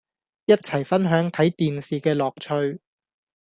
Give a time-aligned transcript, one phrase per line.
[0.45, 2.81] 一齊分享睇電視嘅樂趣